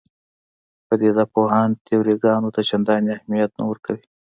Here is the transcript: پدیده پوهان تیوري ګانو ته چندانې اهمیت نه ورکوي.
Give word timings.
پدیده 0.87 1.23
پوهان 1.33 1.69
تیوري 1.85 2.15
ګانو 2.23 2.49
ته 2.55 2.61
چندانې 2.69 3.09
اهمیت 3.17 3.51
نه 3.59 3.63
ورکوي. 3.69 4.05